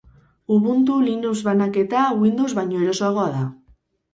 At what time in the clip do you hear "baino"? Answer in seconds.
2.61-2.81